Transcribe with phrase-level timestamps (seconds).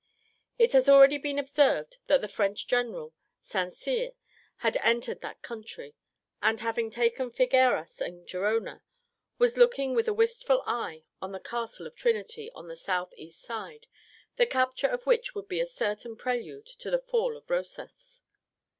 [0.57, 3.13] It has already been observed that the French general,
[3.43, 4.13] St Cyr,
[4.65, 5.93] had entered that country,
[6.41, 8.81] and, having taken Figueras and Gerona,
[9.37, 13.43] was looking with a wistful eye on the castle of Trinity, on the south east
[13.43, 13.85] side,
[14.37, 18.23] the capture of which would be a certain prelude to the fall of Rosas.